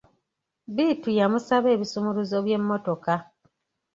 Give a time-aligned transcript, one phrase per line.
[0.75, 3.13] Bittu yamusaba ebisumuluzo by'emmotoka.